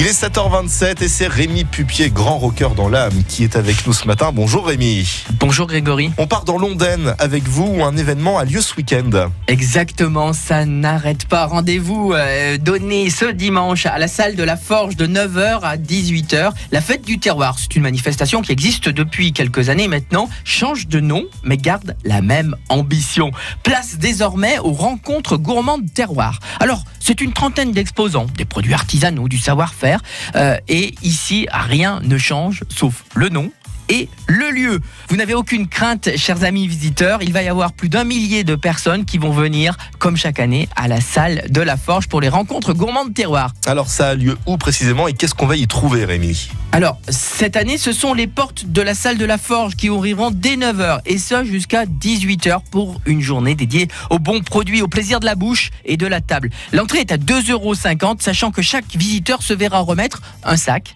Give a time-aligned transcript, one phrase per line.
[0.00, 3.92] Il est 7h27 et c'est Rémi Pupier, grand rocker dans l'âme, qui est avec nous
[3.92, 4.30] ce matin.
[4.32, 5.24] Bonjour Rémi.
[5.40, 6.12] Bonjour Grégory.
[6.18, 6.86] On part dans Londres
[7.18, 9.28] avec vous où un événement a lieu ce week-end.
[9.48, 11.46] Exactement, ça n'arrête pas.
[11.46, 16.52] Rendez-vous euh, donné ce dimanche à la salle de la Forge de 9h à 18h.
[16.70, 21.00] La fête du terroir, c'est une manifestation qui existe depuis quelques années maintenant, change de
[21.00, 23.32] nom mais garde la même ambition.
[23.64, 26.38] Place désormais aux rencontres gourmandes terroir.
[26.60, 29.87] Alors, c'est une trentaine d'exposants, des produits artisanaux, du savoir-faire
[30.34, 33.50] euh, et ici, rien ne change sauf le nom
[33.88, 34.80] et le lieu.
[35.08, 37.22] Vous n'avez aucune crainte, chers amis visiteurs.
[37.22, 40.68] Il va y avoir plus d'un millier de personnes qui vont venir, comme chaque année,
[40.76, 43.52] à la salle de la Forge pour les rencontres gourmandes terroir.
[43.66, 46.50] Alors, ça a lieu où précisément et qu'est-ce qu'on va y trouver, Rémi?
[46.72, 50.30] Alors, cette année, ce sont les portes de la salle de la Forge qui ouvriront
[50.30, 55.20] dès 9h et ça jusqu'à 18h pour une journée dédiée aux bons produits, au plaisir
[55.20, 56.50] de la bouche et de la table.
[56.72, 57.74] L'entrée est à 2,50 euros,
[58.18, 60.94] sachant que chaque visiteur se verra remettre un sac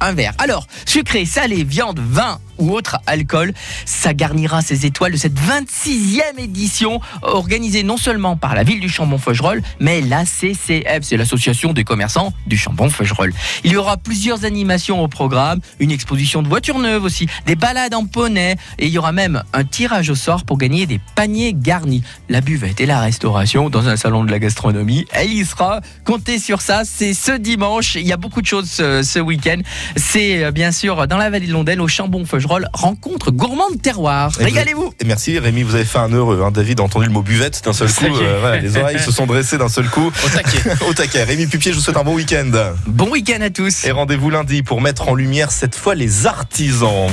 [0.00, 0.32] un verre.
[0.38, 3.52] Alors, sucré, salé, viande, vin ou autre alcool,
[3.84, 8.88] ça garnira ces étoiles de cette 26e édition organisée non seulement par la ville du
[8.88, 13.32] Chambon-Feugerolles, mais la CCF, c'est l'association des commerçants du Chambon-Feugerolles.
[13.64, 17.94] Il y aura plusieurs animations au programme, une exposition de voitures neuves aussi, des balades
[17.94, 21.54] en poney et il y aura même un tirage au sort pour gagner des paniers
[21.54, 22.02] garnis.
[22.28, 25.80] La buvette et la restauration dans un salon de la gastronomie, elle y sera.
[26.04, 27.94] Comptez sur ça, c'est ce dimanche.
[27.94, 29.60] Il y a beaucoup de choses ce, ce week-end.
[29.96, 34.32] C'est euh, bien sûr dans la vallée de Londres, au Chambon-Feugerolles, rencontre gourmande terroir.
[34.38, 36.42] Régalez-vous Et merci Rémi, vous avez fait un heureux.
[36.44, 36.50] Hein.
[36.50, 38.04] David a entendu le mot buvette d'un seul coup.
[38.06, 40.10] euh, voilà, les oreilles se sont dressées d'un seul coup.
[40.24, 40.58] Au taquet.
[40.88, 41.22] Au taquet.
[41.24, 42.50] Rémi Pupier, je vous souhaite un bon week-end.
[42.86, 43.84] Bon week-end à tous.
[43.84, 47.10] Et rendez-vous lundi pour mettre en lumière cette fois les artisans.